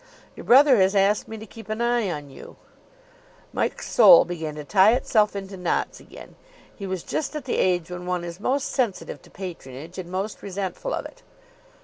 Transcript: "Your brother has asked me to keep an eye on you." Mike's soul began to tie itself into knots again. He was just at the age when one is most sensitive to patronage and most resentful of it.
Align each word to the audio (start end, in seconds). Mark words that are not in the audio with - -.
"Your 0.35 0.45
brother 0.45 0.77
has 0.77 0.95
asked 0.95 1.27
me 1.27 1.37
to 1.37 1.45
keep 1.45 1.69
an 1.69 1.79
eye 1.79 2.09
on 2.09 2.31
you." 2.31 2.55
Mike's 3.53 3.87
soul 3.91 4.25
began 4.25 4.55
to 4.55 4.63
tie 4.63 4.93
itself 4.93 5.35
into 5.35 5.57
knots 5.57 5.99
again. 5.99 6.33
He 6.75 6.87
was 6.87 7.03
just 7.03 7.35
at 7.35 7.45
the 7.45 7.59
age 7.59 7.91
when 7.91 8.07
one 8.07 8.23
is 8.23 8.39
most 8.39 8.71
sensitive 8.71 9.21
to 9.21 9.29
patronage 9.29 9.99
and 9.99 10.09
most 10.09 10.41
resentful 10.41 10.91
of 10.91 11.05
it. 11.05 11.21